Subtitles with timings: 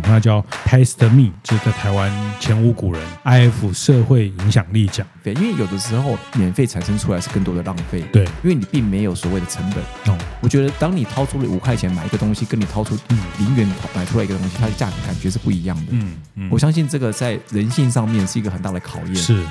[0.00, 2.10] 它叫 Taste Me，就是在台湾
[2.40, 5.06] 前无古人 IF 社会影响力奖。
[5.22, 8.02] 对，因为有的时候免费产生出来是更多的浪费。
[8.12, 10.14] 对，因为你并没有所谓的成本。
[10.14, 12.96] 哦，我觉得当你掏出了五块钱买一个东西，跟你掏出
[13.38, 15.86] 零元买出来一个东西，它的价格感觉是不一样的。
[15.90, 19.14] 嗯嗯，我相信这个在人性上面是一个很大的考验。
[19.14, 19.44] 是，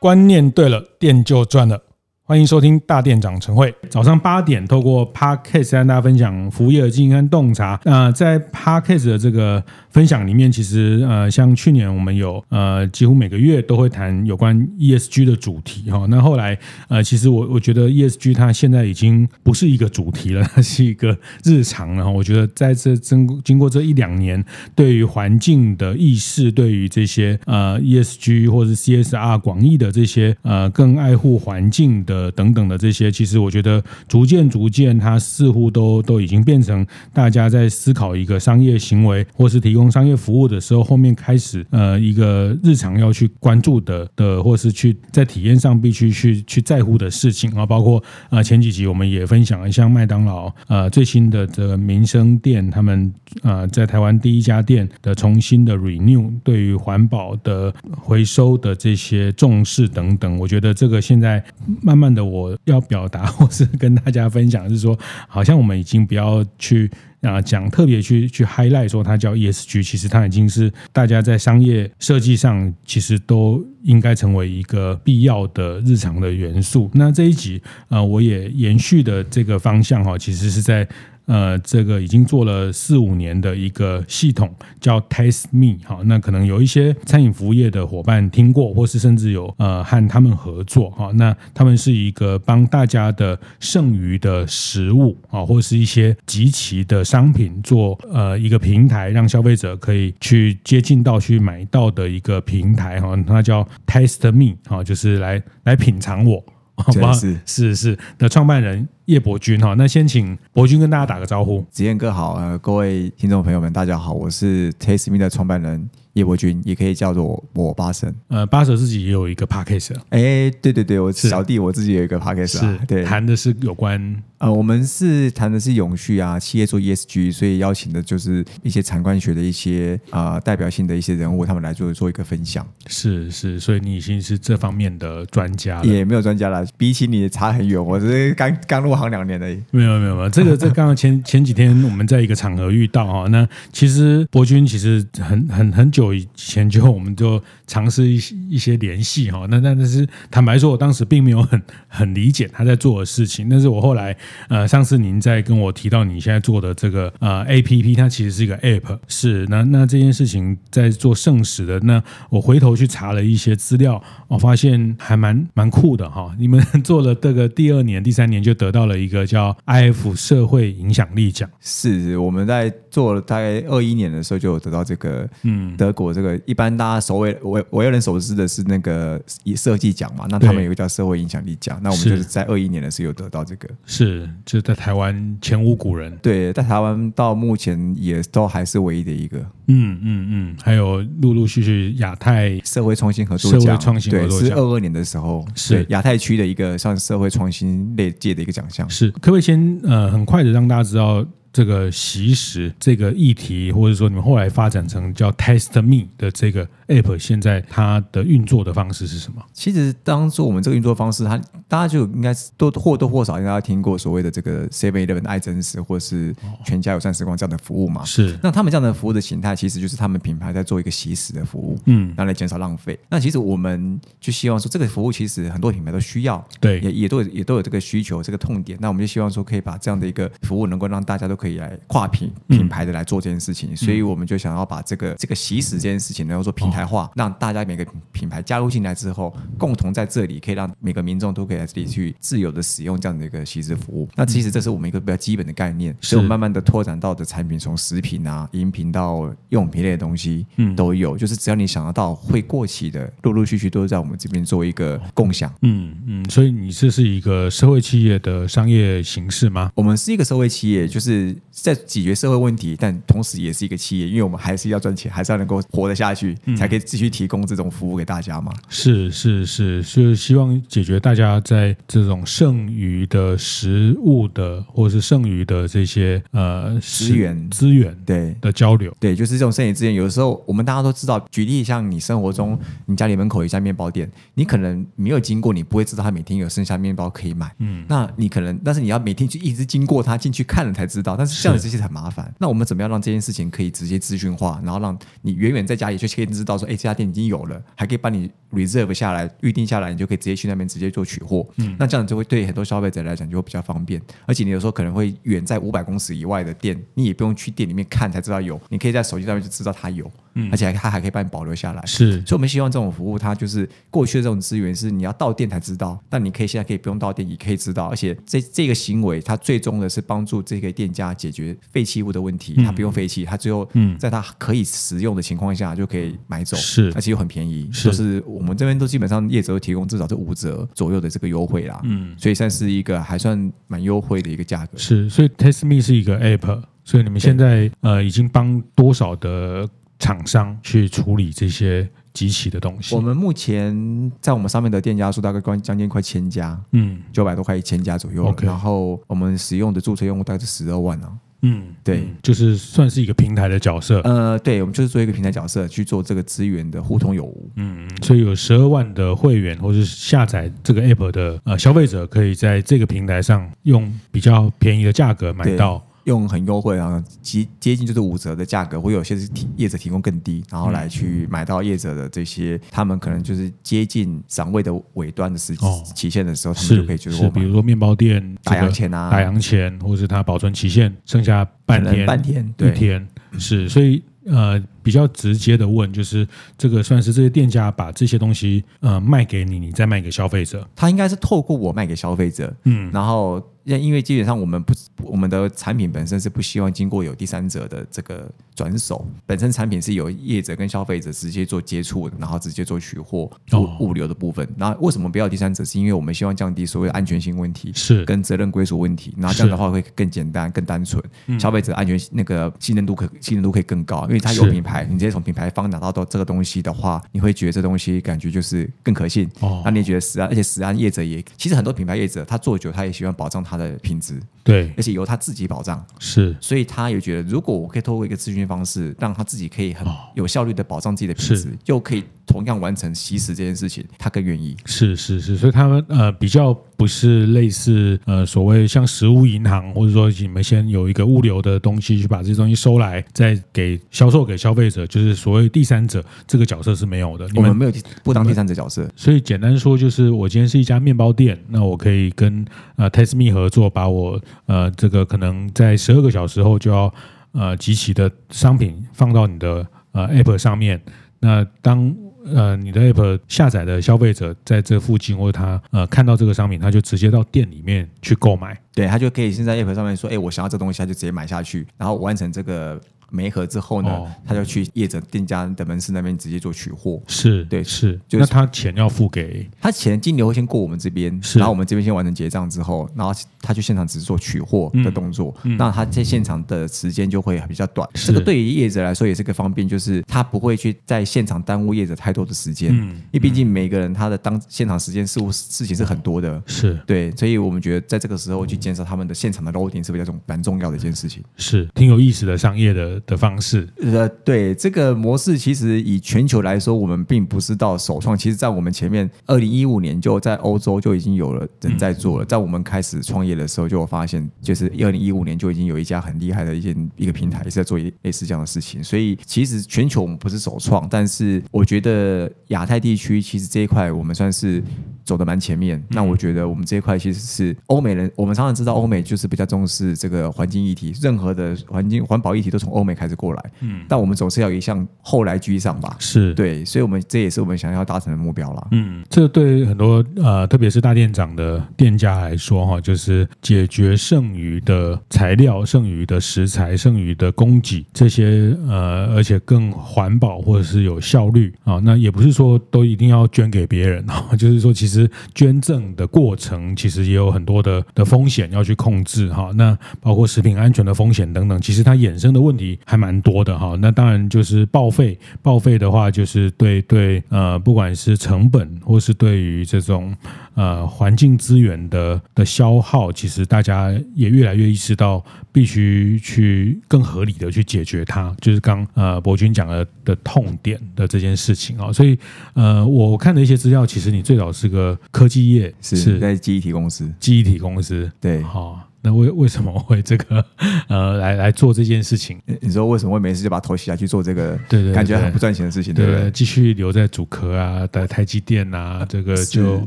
[0.00, 1.80] 观念对了，店就赚了。
[2.24, 7.78] 欢迎收听大店长晨会，早上八点透过 Podcast 跟大家分享服务业的经营和洞察。
[7.84, 16.06] 那在 Podcast 的这个分享里面，其实呃，像去年我们有呃，几乎每个月都会谈有关 ESG 的主题哈。
[16.08, 16.56] 那后来
[16.88, 22.08] 呃，其实我我觉得 ESG 它现在已经不是一个主题了， 它是一个日常了。
[22.08, 24.42] 我觉得在这经经过这一两年，
[24.76, 39.92] 对于环境的意识，对于这些呃 ESG 或者 CSR 广义的这些呃更爱护环境的呃等等的这些，其实我觉得逐渐逐渐，它似乎都都已经变成大家在思考一个商业行为或是提供。
[39.92, 61.44] 商业服务的时候，后面开始呃一个日常要去关注的的，或是去在体验上必须去去在乎的事情啊，包括呃前几集我们也分享了，像麦当劳呃最新的这个民生店，他们呃在台湾第一家店的重新的 renew，对于环保的回收的这些重视等等，我觉得这个现在
[61.82, 66.90] 慢慢慢的我要表达或是跟大家分享，是说好像我们已经不要去。
[67.22, 76.90] 啊，讲特别去去 highlight 说它叫 ESG，其实它已经是大家在商业设计上其实都应该成为一个必要的日常的元素。
[76.92, 80.84] 那这一集啊，我也延续的这个方向哈，其实是在。
[81.32, 106.44] 呃，这个已经做了四五年的一个系统叫 Taste Me 哈，那可能有一些餐饮服务业的伙伴听过，或是甚至有呃和他们合作哈，那他们是一个帮大家的剩余的食物啊，或是一些集齐的商品做呃一个平台，让消费者可以去接近到去买到的一个平台哈，那叫 Taste Me 哈，就是来来品尝我。
[106.74, 111.62] 好吧，是是是的，创办人叶伯君哈，那先请伯君跟大家打个招呼。
[111.70, 115.90] 子燕哥好，呃，各位听众朋友们，大家好，我是 Taste Me 的创办人。
[116.14, 146.92] 叶伯君也可以叫做我，我巴神，呃，八神自己也有一个 podcast，哎，对对对，我小弟我自己有一个 podcast，是对，谈的是有关，呃，我们是谈的是永续啊，企业做 ESG，所以邀请的就是一些产官学的一些啊、呃、代表性的一些人物，他们来做做一个分享，是是，所以你已经是这方面的专家了，也没有专家了，比起你差很远，我只是刚刚入行两年而已，没有没有没有，这个 这刚刚前前几天我们在一个场合遇到哈，那其实博君其实很很很久以前就。
[146.92, 153.48] 我们就尝试一些一些联系哈，那那但是坦白说，我当时并没有很 很理解他在做的事情。
[153.48, 154.14] 但是我后来
[154.48, 161.80] 呃，上次您在跟我提到你现在做的这个呃 APP，它其实是一个 App，是那那这件事情在做圣史的。
[161.80, 166.34] 那我回头去查了一些资料，我发现还蛮蛮酷的哈。
[166.38, 171.48] 你们 做了这个第二年、第三年就得到了一个叫 IF 社会影响力奖。
[171.60, 175.76] 是我们在做了大概二一年的时候就有得到这个嗯。
[175.76, 176.72] 德国这个一般。
[176.72, 195.84] 大家所谓我我有人熟知的是那个以设计奖嘛，那他们有个叫社会影响力奖，那我们就是在二一年的时候有得到这个，是就在台湾前无古人，对，在台湾到目前也都还是唯一的一个，嗯嗯嗯，还有陆陆续续亚太社会创新合作奖，社会创新合作是二二年的时候，是。
[195.90, 201.24] 亚太区的一个像社会创新类界的一个奖项，是，可不可以先呃很快的让大家知道？
[201.52, 209.42] 这个习食这个议题，或者说你们后来发展成叫 Taste Me 的这个 App，现在它的运作的方式是什么？
[209.52, 211.36] 其实当初我们这个运作方式，它
[211.68, 218.02] 大家就应该是都或多或少应该听过所谓的这个 Seven Eleven 爱真实，或是全家友善时光这样的服务嘛。
[218.04, 218.38] 是。
[218.42, 222.98] 那他们这样的服务的形态，其实就是他们品牌在做一个习食的服务，嗯，然后来减少浪费。
[223.10, 228.78] 那其实我们就希望说，这个服务其实很多品牌都需要，对，也也都有也都有这个需求，这个痛点。
[228.80, 231.36] 那我们就希望说，可以把这样的一个服务能够让大家都。
[231.42, 244.08] 可以来跨品品牌的来做这件事情，嗯、所以我们就想要把这个这个洗死这件事情能够做平台化，哦、让大家每个品牌加入进来之后，共同在这里可以让每个民众都可以在这里去自由的使用这样的一个习食服务。
[244.14, 251.18] 那其实这是我们一个比较基本的概念，所以我们慢慢的拓展到的产品，从食品啊、饮品到用品类的东西，嗯，都有。
[251.18, 255.52] 就是只要你想得到会过期的，陆陆续续都是在我们这边做一个共享。
[255.62, 259.72] 嗯嗯，所以你这是一个社会企业的商业形式吗？
[259.74, 261.31] 我们是一个社会企业，就是。
[261.50, 268.52] 是在解决社会问题，但同时也是一个企业，因为我们还是要赚钱，还是要能够活得下去，才可以继续提供这种服务给大家嘛。
[268.68, 279.94] 是是是，就是希望解决大家在这种剩余的食物的，或者是剩余的这些呃资源资源对的交流，对，就是这种剩余资源。
[279.94, 287.52] 有的时候我们大家都知道，举例像你生活中，你家里门口有一家面包店，你可能没有经过，你不会知道他每天有剩下面包可以买。
[287.58, 291.16] 嗯，那你可能，但是你要每天去一直经过他进去看了才知道。
[291.22, 292.34] 但是这样子这些很麻烦。
[292.40, 301.46] 那我们怎么样让这件事情可以直接资讯化，然后让你远远在家里就可以知道说，哎，这家店已经有了，还可以帮你 reserve 下来，预定下来，你就可以直接去那边直接做取货。
[301.58, 304.02] 嗯，那这样就会对很多消费者来讲就会比较方便。
[304.26, 310.10] 而且你有时候可能会远在五百公尺以外的店，你也不用去店里面看才知道有，你可以在手机上面就知道它有。
[310.34, 311.82] 嗯，而且还它还可以帮你保留下来。
[311.84, 334.78] 是，所以我们希望这种服务，它就是过去的这种资源是你要到店才知道，但你可以现在可以不用到店也可以知道，而且这这个行为它最终的是帮助这个店家解决废弃物的问题，它不用废弃，它最后嗯，在它可以使用的情况下就可以买走，是，而且又很便宜，是，就是我们这边都基本上业者会提供至少是五折左右的这个优惠啦，嗯，所以算是一个还算蛮优惠的一个价格。
[334.78, 339.68] 是，所以 TasteMe 是一个 App，所以你们现在呃已经帮多少的
[339.98, 342.94] 厂商去处理这些集齐的东西。
[342.94, 348.34] 我们目前在我们上面的店家数大概关将近快千家，嗯，九百多块一千家左右。
[348.42, 351.12] 然后我们使用的注册用户大概是十二万啊。
[351.44, 354.00] 嗯，对，就是算是一个平台的角色。
[354.02, 357.50] 呃，对，我们就是做一个平台角色去做这个资源的互通有无。
[357.56, 365.84] 嗯，所以有十二万的会员或是下载这个 app 的呃消费者，可以在这个平台上用比较便宜的价格买到。
[366.04, 375.54] 用很优惠啊，接接近就是五折的价格，会有些是提业者提供更低，然后来去买到业者的这些，他们可能就是接近赏味的尾端的时
[375.94, 383.08] 期限的时候，他们就可以就是，比如说面包店打烊前啊，打烊前，或是它保存期限剩下半天、半天、一天，
[383.38, 386.26] 是，所以呃，比较直接的问，就是
[386.58, 393.40] 这个算是这些店家把这些东西呃卖给你，你再卖给消费者，他应该是透过我卖给消费者，嗯，然后。
[393.64, 404.48] 因为基本上我们不，我们的产品本身是不希望经过有第三者的这个转手，本身产品是由业者跟消费者直接做接触，然后直接做取货物物流的部分。
[404.56, 405.64] 那为什么不要第三者？
[405.64, 409.14] 是因为我们希望降低所谓的安全性问题，是跟责任归属问题。
[409.16, 411.02] 然后这样的话会更简单、更单纯，
[411.38, 419.30] 消费者安全那个信任度可信任度可以更高，因为它有品牌，你直接从品牌方拿到到这个东西的话，你会觉得这东西感觉就是更可信。
[419.40, 424.20] 哦，那你也觉得实安，而且实安业者也其实很多品牌业者他做久，他也喜欢保障他的品质。
[424.44, 432.02] 对，而且由他自己保障，是，所以他也觉得，如果我可以透过一个咨询方式，让他自己可以很有效率的保障自己的品质，又可以
[432.32, 434.56] 同样完成吸食这件事情，他更愿意。
[434.64, 447.26] 是是是，所以他们呃比较不是类似呃所谓像食物银行，或者说你们先有一个物流的东西去把这些东西收来，再给销售给消费者，就是所谓第三者这个角色是没有的。
[447.28, 452.44] 你们我们没有不当第三者角色，所以简单说就是，我今天是一家面包店，那我可以跟
[452.76, 456.92] 呃 TasteMe 合作，把我呃这个可能在十二个小时后就要
[457.32, 460.80] 呃集齐的商品放到你的呃 App 上面，
[461.20, 461.94] 那当
[462.24, 472.80] 呃，你的 app 下载的消费者在这附近，或者他呃看到这个商品，他就直接到店里面去购买，对，他就可以先在 app 上面说，哎，我想要这东西，他就直接买下去，然后完成这个。
[473.12, 477.00] 媒合之后呢，哦、他就去业者店家的门市那边直接做取货。
[477.06, 478.00] 是对，是。
[478.08, 485.34] 就是、那他钱要付给他钱金流会先过我们这边，是然后我们这边先完成结账之后，然后他去现场只是做取货的动作。
[485.44, 487.88] 嗯嗯、那他在现场的时间就会比较短。
[487.94, 492.70] 是这个对于业者来说也是个方便，就是他不会去在现场耽误业者太多的时间。
[492.72, 496.42] 嗯，因为毕竟每个人他的当现场时间事务事情是很多的。
[496.46, 501.22] 是对，所以我们觉得在这个时候去减少他们的现场的 loading 是比较重蛮重要的一件事情。
[501.36, 503.68] 是挺有意思的商业的的方式。
[503.80, 508.16] 呃，对这个模式，其实以全球来说，我们并不是到首创。
[508.16, 512.24] 其实，在我们前面，二零一五年就在欧洲就已经有了人在做了。
[512.24, 518.82] 在我们开始创业的时候，就有发现，就是二零一五年就已经有一家很厉害的一件一个平台，也是在做类似这样的事情。
[518.82, 524.62] 所以，其实全球我们不是首创，但是我觉得亚太地区其实这一块我们算是
[525.04, 525.82] 走的蛮前面。
[525.88, 533.44] 那我觉得我们这一块其实是欧美人，我们常常知道欧美就是比较重视这个环境议题，任何的环境环保议题都从欧美开始过来。
[533.60, 538.68] 嗯但我们总是要一项后来居上吧，是对，所以，我们这也是我们想要达成的目标了。
[538.70, 551.80] 嗯，这对很多呃，特别是大店长的店家来说，哈，就是解决剩余的材料、剩余的食材、剩余的供给这些呃，而且更环保或者是有效率啊。
[551.82, 559.50] 那也不是说都一定要捐给别人啊， 就是说，其实捐赠的过程其实也有很多的的风险要去控制哈。
[559.54, 563.76] 那包括食品安全的风险等等，其实它衍生的问题还蛮多的哈。
[563.80, 570.14] 那当然就是报废，报废的话就是对对呃，不管是成本或是对于这种
[570.54, 581.92] 呃环境资源的的消耗，其实大家也越来越意识到必须去更合理的去解决它，就是刚呃博君讲的的痛点的这件事情啊。
[581.92, 582.18] 所以
[582.54, 588.80] 呃，我看的一些资料，其实你最早是个科技业，是，是在记忆体公司，记忆体公司，对，好。
[589.04, 590.44] 那为为什么会这个
[590.88, 592.40] 呃来来做这件事情？
[592.60, 594.56] 你说为什么会没事就把头洗下去做这个？
[594.68, 596.30] 对对，对，感觉很不赚钱的事情，对不对？
[596.30, 599.84] 继续留在主科啊，在台积电啊，这个就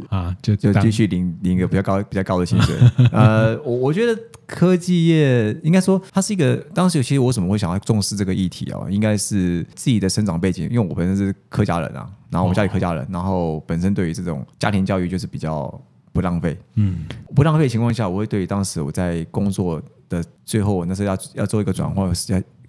[0.10, 2.76] 啊就就继续领领一个比较高比较高的薪水。
[3.14, 8.82] 呃，我我觉得科技业应该说它是一个当时其实我为什么会想要重视这个议题啊？
[8.90, 15.82] 应该是自己的生长背景，因为我本身是客家人啊，然后我家里客家人，哦、然后本身对于这种家庭教育就是比较。
[16.16, 17.06] 不浪费，嗯，
[17.36, 22.10] 不浪费的情况下，我会对当时我在工作的最后，我那时候要要做一个转换。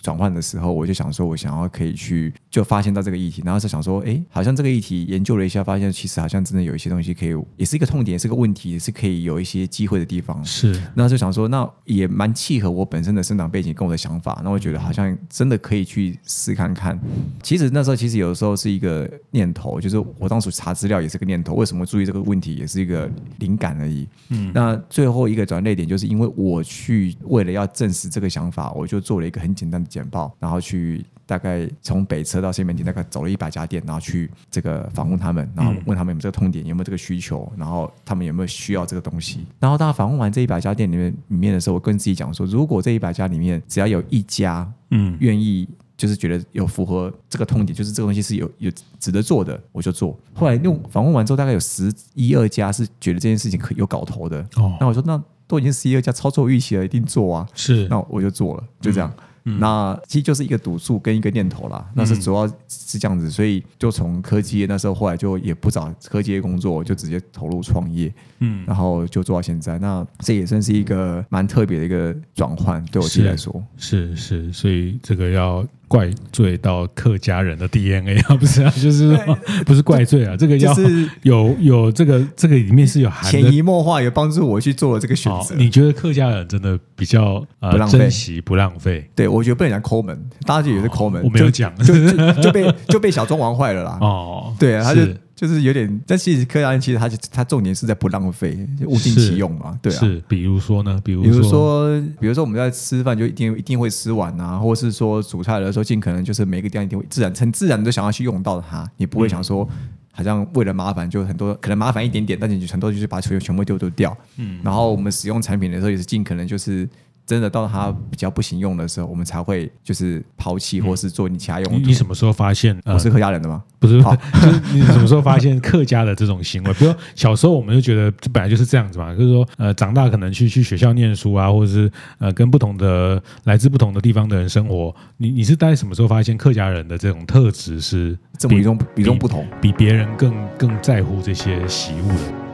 [0.06, 10.44] 转换的时候，我就想说，我想要可以去就发现到这个议题，然后是想说，哎，好像这个议题研究了一下，发现其实好像真的有一些东西可以，也是一个痛点，也是个问题，也是可以有一些机会的地方。
[10.44, 16.96] 是，那就想说，那也蛮契合我本身的生长背景跟我的想法，那我觉得好像真的可以去试看看。
[17.42, 24.06] 其实那时候其实有的时候是一个念头，就是我当初查资料也是个念头，为什么注意这个问题也是一个灵感而已。
[24.28, 31.04] 嗯，那最后一个转捩点就是因为我去为了要证实这个想法，我就做了一个很简单的简报，然后去。
[31.28, 39.44] 大概从北车到西门町，大概走了一百家店，然后去这个访问他们，然后问他们有没有这个痛点，有没有这个需求，然后他们有没有需要这个东西。
[39.58, 50.16] 然后大家访问完这一百家店里面里面的时候，我跟自己讲说，如果这一百家里面只要有一家，嗯，愿意就是觉得有符合这个痛点，就是这个东西是有有值得做的，我就做。
[50.32, 54.40] 后来用访问完之后，大概有十一二家是觉得这件事情可有搞头的。
[54.54, 57.48] 哦，那我说那都已经十一二家超出预期了，一定做啊。
[57.52, 59.12] 是，那我就做了，就这样。
[59.16, 69.78] 嗯嗯、那其实就是一个赌注跟一个念头啦，那是主要是这样子，所以就从科技业那时候后来就也不找科技业工作，就直接投入创业，嗯，然后就做到现在。
[69.78, 75.66] 那这也算是一个蛮特别的一个转换，对我自己来说，是是，是，所以这个要。
[75.88, 79.16] 怪罪到客家人的 DNA 啊，不是啊， 就是
[79.64, 80.74] 不是怪罪啊，这个要
[81.22, 85.54] 有有这个这个里面是有含潜移默化，也帮助我去做了这个选择。
[85.54, 89.08] 你觉得客家人真的比较呃不浪费珍惜不浪费？
[89.14, 93.98] 对，我觉得不能讲抠门，大家就以为是抠门，我没有讲，就就就被就被小庄玩坏了啦。
[94.02, 95.02] 哦，对啊，他就。
[95.36, 99.98] 就是有点，但其实客家人其实他他重点是在不浪费，物尽其用嘛，对啊。
[99.98, 109.68] 是，比如说呢，比如比如说，比如说我们在吃饭就一定一定会吃完啊，或者是说煮菜的时候尽可能就是每个地方一定会自然很自然的想要去用到它，你不会想说
[110.10, 114.16] 好像为了麻烦就很多可能麻烦一点点，但你就很多就是把所有全部丢丢掉。
[114.38, 114.58] 嗯。
[114.64, 116.88] 然后我们使用产品的时候也是尽可能就是。
[117.26, 121.78] 真的到它比较不行用的时候，我们才会就是抛弃，或是做你其他用途。
[121.80, 123.64] 你什么时候发现我是客家人的吗？
[123.80, 124.00] 不是，
[124.40, 126.72] 就是你什么时候发现客家的这种行为？
[126.74, 134.94] 比如说小时候我们就觉得这本来就是这样子嘛，就是说呃长大可能去去学校念书啊，或者是呃跟不同的来自不同的地方的人生活。
[135.16, 142.45] 你你是在什么时候发现客家人的这种特质是这么与众与众不同，比别人更更在乎这些习物的？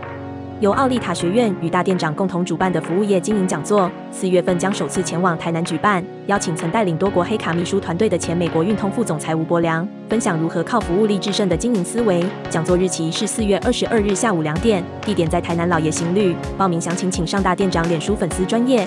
[0.63, 12.25] 由奥利塔学院与大店长共同主办的服务业经营讲座，四月份将首次前往台南举办，邀请曾带领多国黑卡秘书团队的前美国运通副总裁吴伯良，分享如何靠服务力制胜的经营思维。
[12.49, 16.33] 讲座日期是四月二十二日下午两点，地点在台南老爷行旅。
[16.57, 18.87] 报名详情请上大店长脸书粉丝专业。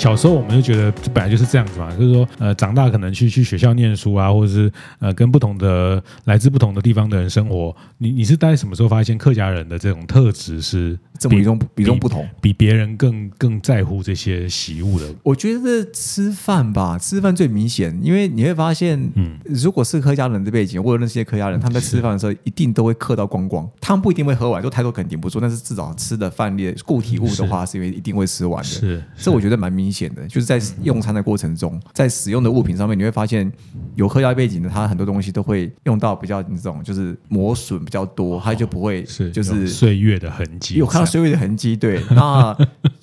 [0.00, 7.76] 小时候我们就觉得本来就是这样子嘛，就是说，呃，长大可能去去学校念书啊，或者是呃，跟不同的来自不同的地方的人生活。
[7.98, 15.04] 你你是在什么时候发现客家人的这种特质是这么与众与众不同，比别人更更在乎这些习物的？
[15.22, 27.80] 我觉得吃饭吧，吃饭最明显，因为你会发现，嗯，如果是客家人的背景，或者那些客家人，他们在吃饭的时候一定都会嗑到光光，他们不一定会喝完，就太多肯定不住，但是至少吃的饭粒固体物的话，是。
[27.80, 28.68] 因为一定会吃完的。
[28.68, 33.50] 是，这我觉得蛮明显的，就是在用餐的过程中，在使用的物品上面，你会发现
[33.94, 40.76] 有客家背景的，他很多东西都会用到比较那种就是磨损比较多，他就不会是就是岁月的痕迹。
[40.76, 42.56] 有看到岁月的痕迹，对， 那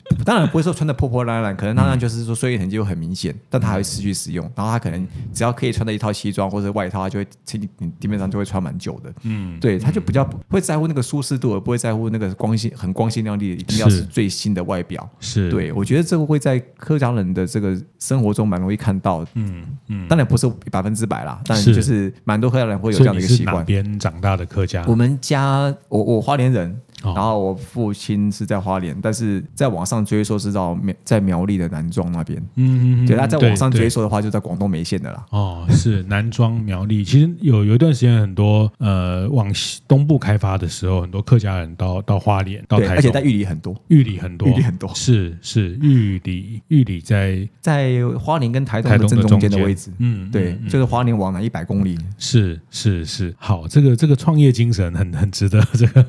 [0.25, 4.43] 当然不会说穿的破破烂烂，可能当然就是说岁月痕迹会很明显，但他还会持续使用。
[4.55, 9.13] 然后他可能只要可以穿的一套西装或者外套，他就会你地面上就会穿蛮久的。
[9.23, 15.07] 嗯，对，他就比较会在乎那个舒适度，而不会在乎那个光鲜很光鲜亮丽，一定要是最新的外表。
[15.19, 19.25] 是对，我觉得这个会在客家人的这个生活中蛮容易看到。
[19.35, 23.57] 嗯嗯，当然不是百分之百啦，但就是蛮多客家人会有这样的一个习惯。
[23.57, 24.83] 哪边长大的客家？
[24.87, 26.79] 我们家，我我花莲人。
[27.03, 32.39] 然后我父亲是在花莲，但是在网上追溯是到苗在苗栗的南庄那边。
[32.55, 35.23] 嗯嗯嗯，对，那在网上追溯的话，就在广东梅县的啦。
[35.29, 37.03] 哦，是南庄苗栗。
[37.03, 39.53] 其实有有一段时间，很多呃往
[39.87, 49.91] 东部开发的时候，很多客家人到到花莲，到台，而且在玉里很多，玉里很多，玉里很多，是是玉里玉里在在花莲跟台东的正中间的位置。
[49.99, 51.95] 嗯，对，就是花莲往南一百公里。
[52.17, 56.03] 是是是，好，这个这个创业精神很很值得这个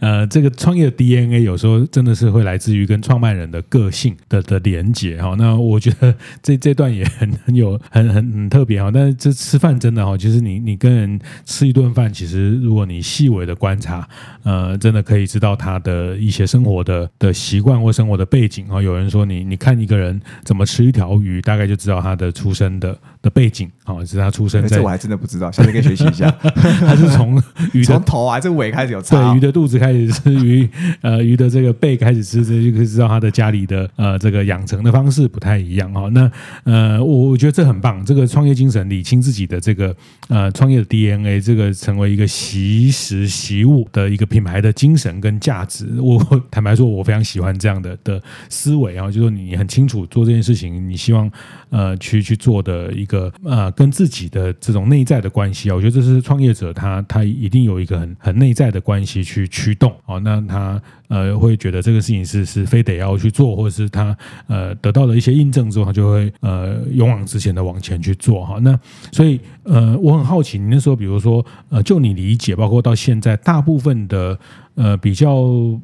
[0.00, 0.26] 呃。
[0.32, 5.34] 这个创业的 DNA 有时候真的是会来自于跟创办人的个性的的连结哈。
[5.36, 8.90] 那我觉得这这段也很很有很很很特别哈。
[8.90, 14.08] 但是这吃饭真的哈，其实你你跟人吃一顿饭，其实如果你细微的观察，
[14.42, 18.80] 呃，真的可以知道他的一些生活的的习惯或生活的背景啊。
[18.80, 24.76] 有人说你你看一个人怎么吃一条鱼，大概就知道他的出生的的背景啊，是他出生在。
[24.76, 26.30] 这我还真的不知道，下次可以学习一下。
[26.42, 29.16] 他是从鱼的 从头还是尾开始有差？
[29.16, 30.02] 对，鱼的肚子开始。
[30.12, 30.68] 吃鱼，
[31.00, 36.08] 呃，鱼的这个背开始吃，这就可以知道他的家里的呃这个养成的方式不太一样哈。
[36.12, 36.30] 那
[36.64, 39.94] 呃，我我觉得这很棒，这个创业精神，理清自己的这个
[40.28, 45.88] 呃创业的 DNA，这个成为一个习食习物的一个品牌的精神跟价值。
[46.00, 51.30] 我坦白说，我非常喜欢这样的的思维啊，就是说你很清楚做这件事情，你希望
[51.70, 59.94] 呃去去做的一个个呃跟自己的这种内在的关系啊，我觉得这是创业者他他一定有一个很很内在的关系去驱动。
[60.06, 64.16] 哦，那他呃会觉得这个事情是是非得要去做，或者是他
[64.46, 68.58] 呃得到了一些印证之后，他就会呃勇往直前的往前去做哈。
[68.62, 68.78] 那
[69.12, 74.38] 所以呃我很好奇，你那时候比如说呃就你理解，包括到现在大部分的。
[74.74, 75.34] 呃，比较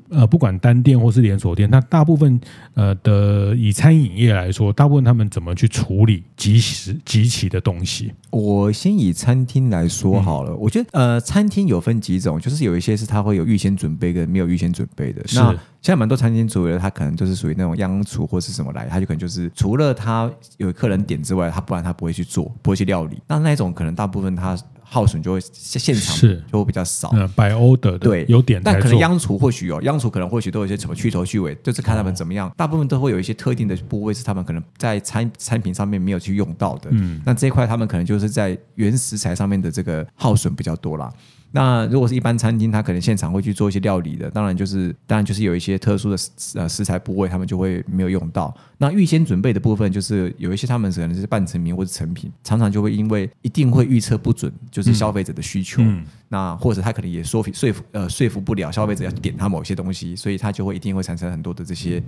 [0.09, 2.41] 呃，不管单店或是连锁店，那大部分
[2.75, 8.13] 呃的以餐饮业来说，大部分他们怎么去处理即时即期的东西？
[8.31, 10.53] 我先以餐厅来说好了。
[10.53, 15.27] 嗯、我觉得呃，餐厅有分几种，就是有一些是他会有预先准备跟没有预先准备的。
[15.29, 23.21] 是那现在蛮多餐厅主的，他可能就是属于那种央厨或是什么来，他就可能就是除了他有客人点之外，他不然他不会去做，不会去料理。
[23.27, 24.57] 那那种可能大部分他。
[24.91, 26.17] 耗损就会现场
[26.51, 32.51] 就会比较少，嗯，by order 对，有点，但可能央厨或许有，央厨可能或许都有一些什么去头去尾，就是看他们怎么样。
[32.57, 41.13] 大部分都会有一些特定的部位是他们可能在餐产品上面没有去用到的，嗯，那这一块他们可能就是在原食材上面的这个耗损比较多啦。
[41.51, 46.17] 那如果是一般餐厅，他可能现场会去做一些料理的，当然就是当然就是有一些特殊的
[46.55, 48.55] 呃食材部位，他们就会没有用到。
[48.77, 62.03] 那预先准备的部分，就是有一些他们可能是半成品或者成品，常常就会因为一定会预测不准，就是消费者的需求，嗯、那或者他可能也说服说服呃说服不了消费者要点他某些东西，所以他就会一定会产生很多的这些。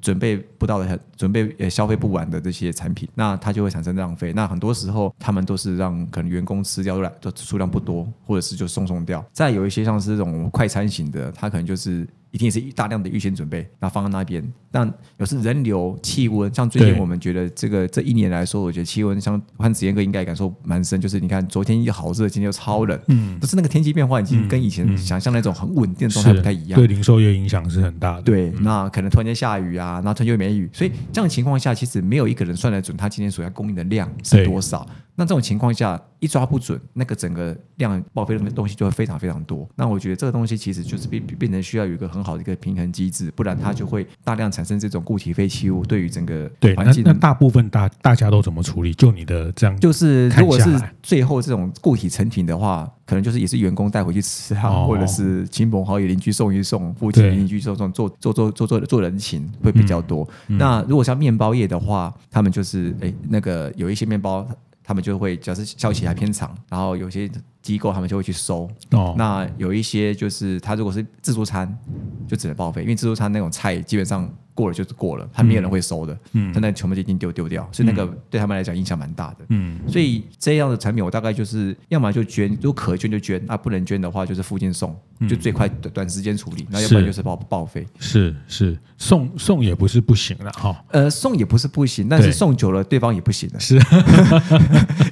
[0.00, 4.32] 准备不到的、准备呃消费不完的这些产品，那它就会产生浪费。
[4.32, 9.24] 那很多时候，他们都是让可能员工吃掉的数量不多，或者是就送送掉。
[9.32, 12.06] 再有一些像是这种快餐型的，它可能就是。
[12.30, 14.42] 一定是大量的预先准备，那放在那边。
[14.72, 28.22] 但有时人流、气温，像最近我们觉得这个这一年来说，我觉得气温像我看子彦哥应该感受蛮深，就是你看昨天又好热，今天又超冷，嗯，但是那个天气变化已经跟以前想象那种很稳定的状态不太一样，对零售业影响是很大的。
[28.22, 34.86] 对，那可能突然间下雨啊，然后突然间又没雨，所以这样的情况下，其实没有一个人算得准他今天所要供应的量是多少。
[35.16, 39.68] 那这种情况下一抓不准，那个整个量报废的东西就会非常非常多。
[39.76, 47.02] 那我觉得这个东西其实就是变变成需要有一个很好的一个平衡机制，不然它就会大量产生这种固体废弃物，对于整个环境。
[47.02, 48.92] 对，那，那大部分大大家都怎么处理？
[48.94, 60.22] 就你的这样，就是如果是最后这种固体成品的话，可能就是也是员工带回去吃啊，哦、或者是亲朋好友邻居送一送，附近邻居送送，做做做做做做人情会比较多。
[60.48, 64.46] 嗯嗯、那如果像面包业的话，他们就是哎那个有一些面包。
[64.90, 67.30] 他们就会，假设效期还偏长，然后有些
[67.62, 68.68] 机构他们就会去收。
[68.90, 71.78] 哦，那有一些就是他如果是自助餐，
[72.26, 74.28] 就只能报废，因为自助餐那种菜基本上
[74.60, 76.18] 过了就是过了，他没有人会收的。
[76.32, 79.36] 嗯，他那全部就已经丢丢掉，所以那个对他们来讲影响蛮大的。
[79.48, 84.94] 嗯，所以这样的产品我大概就是要么就捐，如果可捐就捐，那不能捐的话就是附近送。
[85.28, 87.86] 就最快短短时间处理，那要不然就是报报废。
[87.98, 90.74] 是是，送送也不是不行了哈。
[90.92, 93.60] 呃，送也不是不行，但是送久了对方也不行了。
[93.60, 93.74] 是，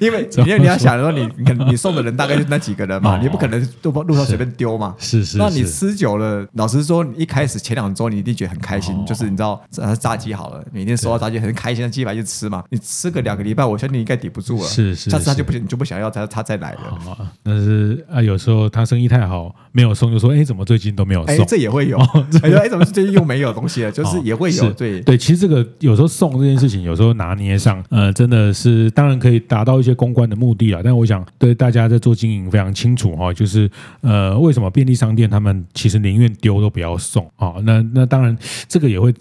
[0.01, 4.95] 因 为因为你要想说， 你你你送的人大概就那几个人嘛，你不可能路路上随便丢嘛。
[4.97, 5.37] 是是。
[5.37, 12.65] 那你吃久了，老实说，一开始前两周你一定觉得很开心，就是你知道炸鸡好了，每天收到炸鸡很开心，鸡排就吃嘛。
[12.71, 14.65] 你吃个两个礼拜，我相信你应该抵不住了。
[14.65, 15.09] 是是。
[15.09, 17.31] 下次他就不行，你就不想要他他再来了。
[17.43, 21.47] 但是啊，有时候他生意太好，没有送，就说哎，怎么最近都没有送？
[21.47, 21.97] 这也会有。
[22.43, 23.93] 哎，怎么最近又没有东西了？
[23.93, 24.73] 就是也会有。
[24.73, 30.81] 对对，其实这个有时候送这件事情，有时候拿捏上，呃，真的是当然可以达到一些公关的目的啊。
[30.83, 33.71] 但我想对大家在做经营非常清楚哈，就是
[34.01, 37.55] 呃，为什么便利商店他们其实宁愿丢都不要送啊？
[37.63, 39.15] 那那当然这个也会。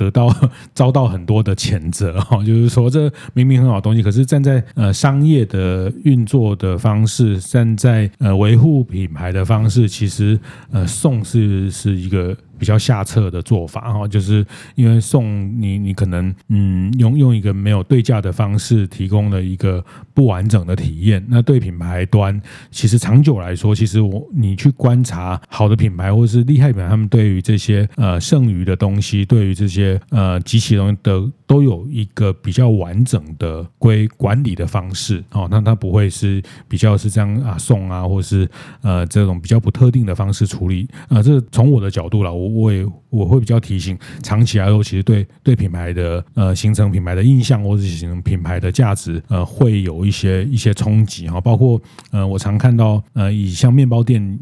[0.00, 0.34] 得到
[0.72, 12.34] 遭到很多的谴责哈，就是说这明明很好东西，可是站在呃商业的运作的方式，站在呃维护品牌的方式，其实呃送是是一个。
[12.60, 19.82] 比较下策的做法哈，就是因为送你，你可能嗯用用一个没有对价的方式提供了一个
[20.12, 21.24] 不完整的体验。
[21.26, 22.38] 那对品牌端，
[22.70, 31.30] 其实长久来说，其实我你去观察好的品牌或者是厉害品牌，他们对于这些呃剩余的东西，对于这些呃机器东西的。
[31.50, 38.48] 都有一个比较完整的归管理的方式哦，那它不会是比较是这样啊送啊，或是
[38.82, 41.22] 呃这种比较不特定的方式处理啊、呃。
[41.24, 51.40] 这从我的角度啦，我我也我会比较提醒，长期来说，其实对对品牌的呃形成品牌的印象，或者形成品牌的价值，呃，会有一些一些冲击哈。
[51.40, 54.38] 包括呃，我常看到呃，以像面包店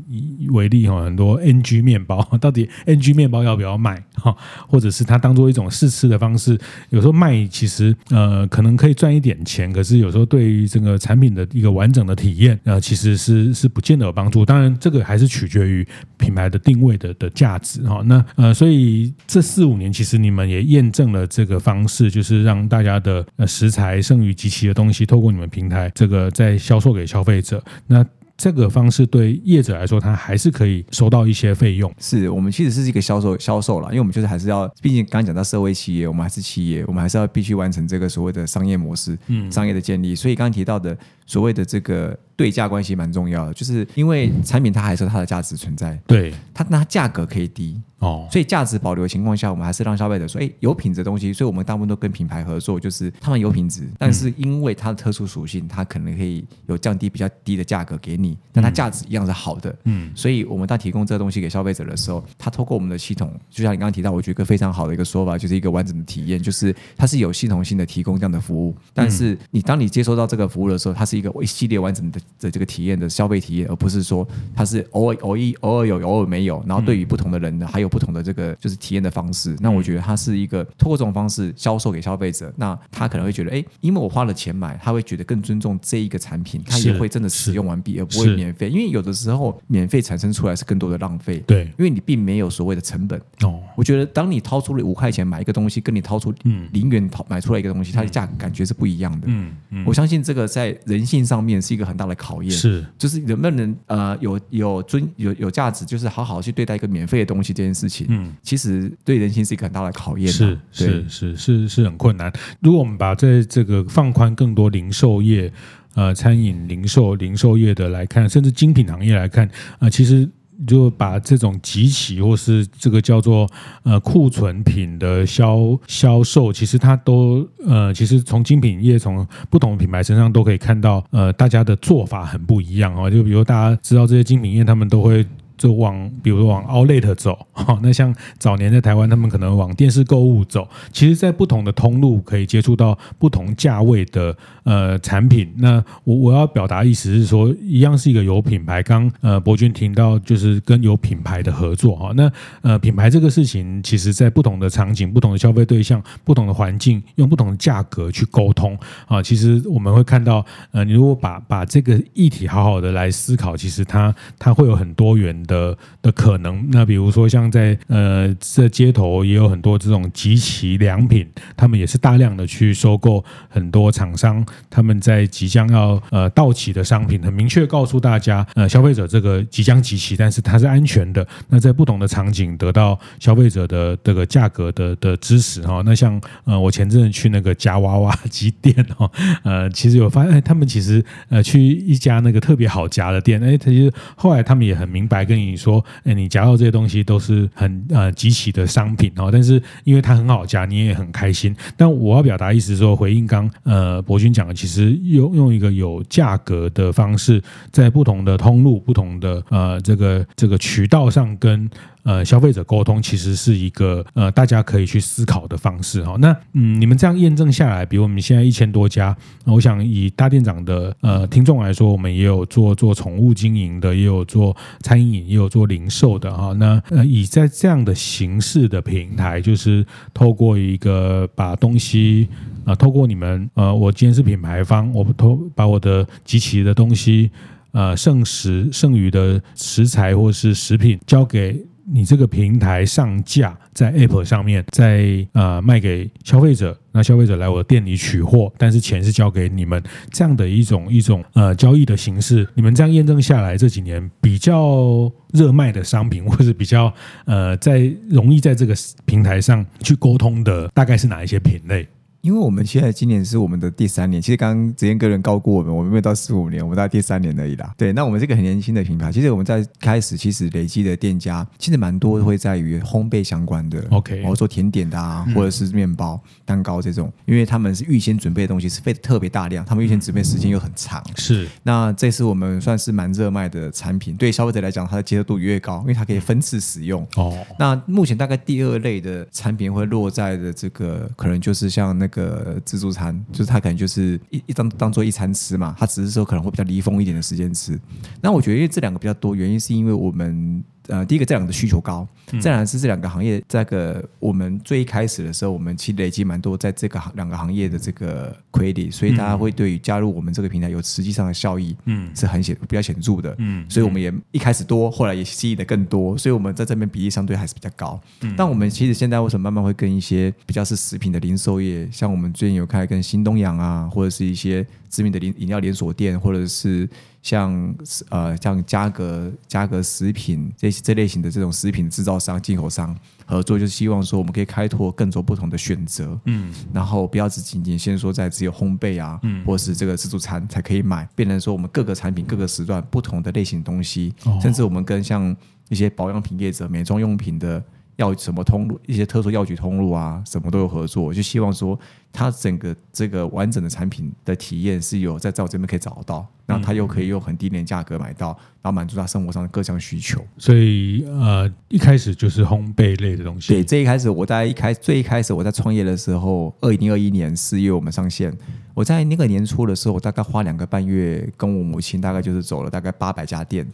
[0.50, 4.36] 为例哈，很多 NG 面包 到底 NG 面包要不要卖哈，
[4.68, 6.58] 或者是它当做一种试吃的方式。
[6.90, 14.44] 有时候卖其实呃可能可以赚一点钱，可是有时候对于这个产品的一个完整的体验，呃其实是是不见得有帮助。
[14.44, 18.02] 当然这个还是取决于品牌的定位的的价值哈。
[18.04, 27.62] 那呃所以这四五年其实你们也验证了这个方式，就是让大家的呃食材剩余及其的东西，透过你们平台这个再销售给消费者。
[27.86, 28.04] 那
[28.38, 31.92] 这个方式对业者来说，他还是可以收到一些费用。
[31.98, 40.14] 是我们其实是一个销售销售了，因为我们就是还是要，毕竟刚刚讲到社会企业，我们还是企业，我们还是要必须完成这个所谓的商业模式，嗯，商业的建立。
[40.14, 40.96] 所以刚刚提到的
[41.26, 42.18] 所谓的这个。
[42.38, 73.06] 对价关系蛮重要的，就是因为产品它还是有它的价值存在，对它那价格可以低哦，所以价值保留的情况下，我们还是让消费者说，哎，有品质的东西，所以我们大部分都跟品牌合作，就是他们有品质，但是因为它的特殊属性，它可能可以有降低比较低的价格给你，但它价值一样是好的，嗯，所以我们在提供这个东西给消费者的时候，它透过我们的系统，就像你刚刚提到，我觉得一个非常好的一个说法，就是一个完整的体验，就是它是有系统性的提供这样的服务，但是你当你接收到这个服务的时候，它是一个一系列完整的的这个体验的。
[73.18, 79.56] 消费体验，而不是说它是偶尔偶一偶尔有偶尔没有，然后对于不同的人呢，还有不同的这个就是体验的方式。
[79.58, 88.68] 那我觉得它是一个通过这种方式销售给消费者，那他可能会觉得，哎，因为我花了钱买，他会觉得更尊重这一个产品，他也会真的使用完毕，而不会免费。
[88.68, 93.20] 因为有的时候免费产生出来是更多的浪费，对，因为你并没有所谓的成本。
[93.42, 96.32] 哦，我觉得当你掏出了五块钱买一个东西，跟你掏出
[96.72, 99.26] 零元掏买出来一个东西，它的价格感觉是不一样的。
[99.26, 102.50] 嗯嗯，我相信这个在人性上面是一个很大的考验。
[102.50, 102.84] 是。
[102.98, 112.32] 就是能不能呃有有尊有有价值，就是好好去对待一个免费的东西这件事情，嗯，其实对人性是一个很大的考验，是是是是是很困难。
[112.60, 115.52] 如果我们把在这个放宽更多零售业
[115.98, 119.48] 呃餐饮零售零售业的来看，甚至精品行业来看
[119.80, 120.28] 啊、其实。
[120.66, 123.48] 就把这种集齐或是这个叫做
[123.84, 133.08] 呃库存品的销销售，其实它都呃，其实从精品业从不同的品牌身上都可以看到，呃，大家的做法很不一样哦。
[133.08, 135.24] 就比如大家知道这些精品业，他们都会。
[135.58, 140.66] 就往，比如说往 Outlet 走，哈，那像早年在台湾，他们可能往电视购物走。
[140.92, 145.52] 其实，在不同的通路可以接触到不同价位的呃产品。
[145.56, 148.82] 那我我要表达意思是说，一样是一个有品牌。
[148.82, 152.12] 刚呃伯钧听到就是跟有品牌的合作哈。
[152.14, 152.30] 那
[152.62, 159.20] 呃品牌这个事情，其实在不同的场景、不同的消费对象、不同的环境，用不同的价格去沟通啊。
[159.20, 181.26] 其实我们会看到，呃，你如果把把这个议题好好的来思考，其实它它会有很多元的的可能，那比如说像在呃这街头也有很多这种集齐良品，他们也是大量的去收购很多厂商他们在即将要呃到期的商品，很明确告诉大家，呃消费者这个即将集齐，但是它是安全的。
[181.48, 185.82] 那在不同的场景得到消费者的这个价格的的支持哈。
[185.84, 189.10] 那像呃我前阵子去那个夹娃娃机店哈，
[189.42, 201.54] 呃其实有发现，他们其实呃去一家那个特别好夹的店，哎他其实后来他们也很明白跟你说，哎，你夹到这些东西都是很呃极其的商品哦，但是因为它很好夹，你也很开心。
[201.76, 211.70] 但我要表达意思说，回应刚呃博君讲的，其实用用一个有价格的方式，在不同的通路、不同的呃这个这个渠道上跟。
[212.08, 216.16] 呃，消费者沟通其实是一个呃，大家可以去思考的方式哈。
[216.18, 226.54] 那嗯，你们这样验证下来，比如我们现在一千多家，我想以大店长的呃听众来说，我们也有做做宠物经营的，也有做餐饮，也有做零售的哈。
[226.54, 232.26] 那呃，以在这样的形式的平台，就是透过一个把东西
[232.64, 237.30] 啊、透过你们呃，我今天是品牌方，我偷把我的集齐的东西
[237.72, 241.62] 呃，剩食剩余的食材或是食品交给。
[241.90, 252.46] 你这个平台上架在 App 上面，再呃卖给消费者，那消费者来我店里取货，但是钱是交给你们这样的一种一种呃交易的形式。
[252.54, 256.92] 你们这样验证下来，这几年比较热卖的商品， 或是比较
[257.24, 258.74] 呃在容易在这个
[259.06, 261.86] 平台上去沟通的，大概是哪一些品类？
[262.20, 267.72] 因为我们现在今年是我们的第三年，其实刚刚子燕个人告过我们，我们没有到四五年，我们大概第三年而已啦。
[267.78, 281.00] 对，那我们这个很年轻的品牌，其实我们在开始其实累积的店家，其实蛮多会在于烘焙相关的，OK，或者说甜点的啊，或者是面包、蛋糕这种，因为他们是预先准备的东西是费特别大量，他们预先准备时间又很长。
[281.14, 287.06] 是，那这次我们算是蛮热卖的产品，对消费者来讲，它的接受度越高，因为它可以分次使用。
[287.14, 292.07] 哦，那目前大概第二类的产品会落在的这个，可能就是像那。
[292.07, 297.78] 那个自助餐，就是他可能就是一一张当做一餐吃嘛，他只是说可能会比较离峰一点的时间吃。
[298.20, 300.62] 那我觉得因为这两个比较多，原因是因为我们。
[300.88, 302.06] 呃，第一个这两个的需求高，
[302.40, 318.00] 再然是这两个行业，这个我们最一开始的时候，我们其实累积蛮多在这个两个行业的这个 credit，所以大家会对于加入我们这个平台有实际上的效益，嗯，是很显比较显著的，嗯，所以我们也一开始多，后来也吸引的更多，所以我们在这边比例相对还是比较高。
[318.36, 326.88] 但我们其实现在为什么慢慢会跟一些比较是食品的零售业，像我们最近有开跟新东阳啊，或者是一些知名的饮饮料连锁店，或者是。
[327.20, 327.74] 像
[328.10, 332.96] 呃像嘉格嘉格食品这这类型的这种食品制造商进口商
[333.26, 345.36] 合作，就是希望说我们可以开拓更多不同的选择，嗯，然后不要只仅仅先说在只有烘焙啊，嗯，或是这个自助餐才可以买，变成说我们各个产品各个时段不同的类型东西，甚至我们跟像
[345.68, 347.62] 一些保养品业者、美妆用品的。
[347.96, 351.76] 要什么通路，一些特殊药局通路啊，什么都有合作，就希望说，
[352.12, 358.28] 它整个这个完整的产品的体验是有在在我这边可以找到，然后他又可以用很低廉价格买到，
[358.62, 360.20] 然后满足他生活上的各项需求。
[360.36, 363.52] 所以呃，一开始就是烘焙类的东西。
[363.52, 368.36] 对，这一开始我在一开最一开始我在创业的时候，二零二一年四月我们上线，
[368.74, 373.66] 我在那个年初的时候，我大概花两个半月，跟我母亲大概就是走了大概八百家店。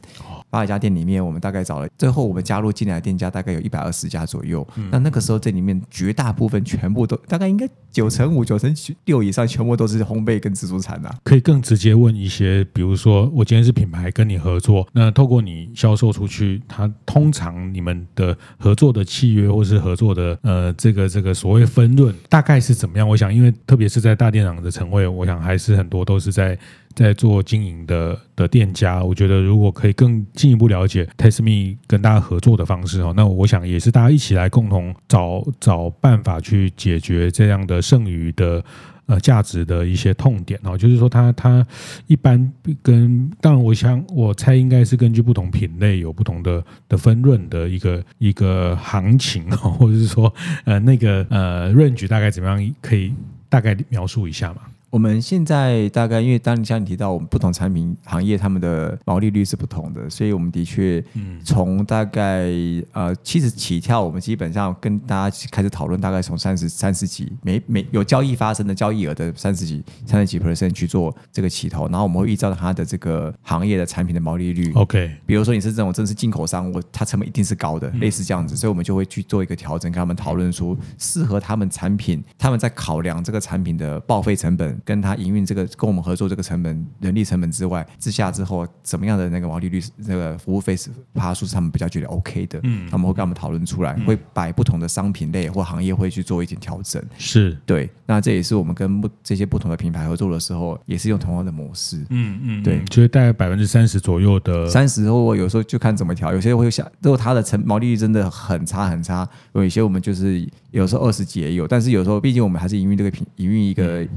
[0.50, 4.64] 八百家店里面，我们大概找了，最后我们加入进来的店家大概有一百二十家左右。
[4.90, 8.74] 那那个时候这里面绝大部分全部都大概应该九成五、九成
[9.06, 11.10] 六以上，全部都是烘焙跟自助餐呐。
[11.24, 23.08] 可以更直接问一些，比如说我今天是品牌跟你合作，那透过你销售出去，它通常你们的合作的契约或是合作的呃这个这个所谓分润大概是怎么样？
[23.08, 26.58] 我想，因为特别是在大店长的成位，我想还是很多都是在。
[26.94, 38.64] 在做经营的的店家，我觉得如果可以更进一步了解 TestMe 跟大家合作的方式哦，那我想也是大家一起来共同找找办法去解决这样的剩余的
[39.06, 41.66] 呃价值的一些痛点哦，就是说它它
[42.06, 42.52] 一般
[42.82, 50.32] 跟当然我想我猜应该是根据不同品类有不同的的分润的一个一个行情哦，或者是说
[50.64, 53.12] 呃那个呃 range 大概怎么样，可以
[53.48, 54.60] 大概描述一下嘛？
[54.94, 62.48] 我们现在大概，因为当你像你提到，我们不同产品行业他们的毛利率是不同的，所以我们的确，嗯从大概
[62.92, 84.80] 呃七十起跳，我们基本上跟大家开始讨论，大概从三十三十几每每有交易发生的交易额的三十几三十几 percent 去做这个起头，然后我们会依照它的这个行业的产品的毛利率，OK，比如说你是这种正是进口商，我它成本一定是高的，类似这样子，所以我们就会去做一个调整，跟他们讨论出适合他们产品，他们在考量这个产品的报废成本。
[84.84, 97.56] 跟他营运这个跟我们合作这个成本、人力成本之外之下之后，怎么样的那个毛利率、那个服务费是爬数是他们比较觉得 OK 的，嗯，他们会跟我们讨论出来，会摆不同的商品类或行业会去做一点调整，是。
[97.64, 97.88] 对。
[98.06, 110.46] 那这也是我们跟不这些不同的品牌合作的时候，也是用同样的模式，嗯嗯，对，就是大概百分之三十左右的三十，或有时候就看怎么调，有些会想，如果它的成毛利率真的很差很差，有一些我们就是。
[110.74, 114.08] 有时候二十几也有，但是有时候毕竟我们还是营运这个平营运一个、嗯、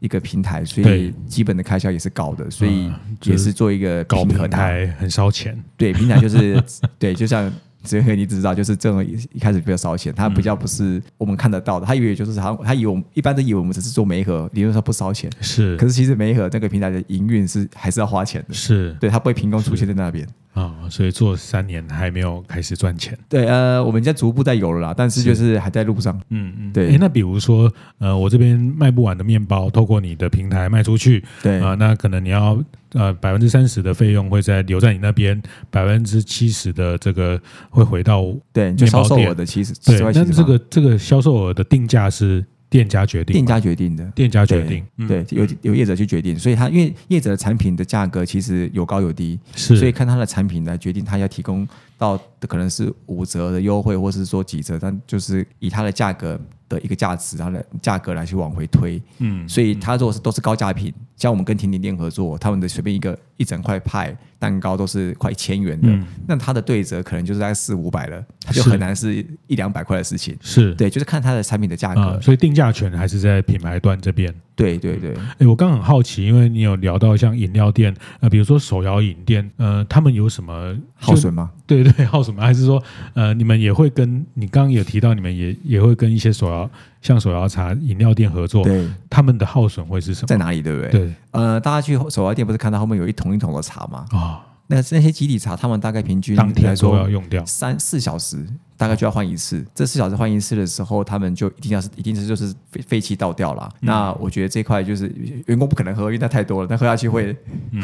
[0.00, 2.90] 一个平台，所以基本的开销也是高的，所以
[3.22, 5.56] 也是做一个搞平台很烧钱。
[5.76, 6.62] 对，平台就是
[6.98, 7.52] 对，就像。
[7.86, 11.84] 只有你知道，就是这种一开始比较烧钱，它比较不是我们看得到的。
[11.84, 15.30] 他以为就是他，他以为我们一般都以为我们只是做媒合，理论上不烧钱。
[15.42, 18.54] 是，可是其实媒合那个平台的营运是还是要花钱的。
[18.54, 23.18] 是，对，它不会凭空出现在那边啊、哦，所以做三年还没有开始赚钱。
[23.28, 26.18] 对，呃，我们现在逐步在有了啦，但是就是还在路上。
[26.30, 26.96] 嗯嗯，对。
[26.96, 32.58] 那比如说，呃，我这边卖不完的面包，透过你的平台卖出去，对啊、呃，那可能你要。
[32.94, 37.36] 呃，百分之三十的费用会在留在你那边，百分之七十的这个
[37.68, 39.74] 会回到对，就销售额的七十。
[39.84, 51.64] 对，那这个这个销售额的定价是店家决定，店家决定的，店家决定，对，有有业者去决定，所以他因为业者的产品的价格其实有高有低，是，所以看他的产品来决定他要提供
[51.96, 56.40] 到的可能是五折的优惠，或是说几折，但就是以他的价格。
[56.66, 74.34] 的一个价值，然后的价格来去往回推，嗯，所以他如果是都是高价品，像我们跟甜点店合作，他们的随便一个一整块派蛋糕都是快一千元的，嗯，那它的对折可能就是大概四五百了，它就很难是一两百块的事情，是对，就是看它的产品的价格，嗯，所以定价权还是在品牌端这边。
[74.56, 81.50] 对对对，哎，我刚很好奇，因为你有聊到像饮料店，呃，比如说手摇饮店，呃，他们有什么耗损吗？
[81.66, 82.44] 对对， 耗损吗？
[82.44, 82.80] 还是说，
[83.14, 86.70] 呃，你们也会跟你刚刚有提到，你们也也会跟一些手摇
[87.04, 90.26] 像手摇茶饮料店合作，对，他们的耗损会是什么？
[90.26, 90.60] 在哪里？
[90.60, 90.90] 对不对？
[90.90, 94.06] 对，呃，大家去手摇店不是看到后面有一桶一桶的茶吗？
[94.10, 94.40] 啊、哦。
[94.66, 98.44] 那那些基底茶，他们大概平均当天都要用掉三四小时，
[98.78, 99.64] 大概就要换一次。
[99.74, 103.70] 这四小时换一次的时候，他们就一定要是一定是就是废废弃倒掉了。
[103.80, 105.06] 那我觉得这块就是
[105.46, 107.36] 员工不可能喝，因为那太多了，那喝下去会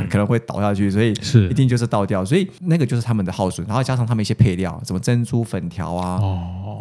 [0.08, 2.24] 可能会倒下去，所以是一定就是倒掉。
[2.24, 6.18] 所以那个就是他们的耗损，然后加上他们一些配料，什么珍珠粉条啊、